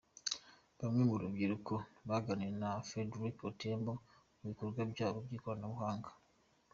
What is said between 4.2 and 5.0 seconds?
ku bikorwa